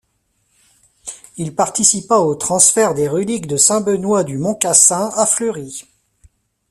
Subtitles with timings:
[1.37, 5.83] Il participa au transfert des reliques de saint Benoît du Mont-Cassin à Fleury.